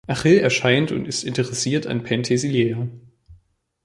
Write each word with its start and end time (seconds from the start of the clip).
Achill 0.07 0.39
erscheint 0.39 0.91
und 0.91 1.07
ist 1.07 1.23
interessiert 1.23 1.85
an 1.85 2.01
Penthesilea. 2.01 2.87